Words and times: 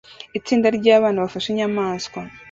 Itsinda 0.37 0.67
ryabana 0.77 1.23
bafashe 1.25 1.47
inyamanswa 1.49 2.19